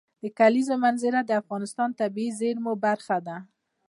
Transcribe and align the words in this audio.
د 0.23 0.23
کلیزو 0.39 0.75
منظره 0.85 1.19
د 1.23 1.31
افغانستان 1.41 1.87
د 1.91 1.95
طبیعي 2.01 2.31
زیرمو 2.39 2.73
برخه 2.85 3.17
ده. 3.27 3.37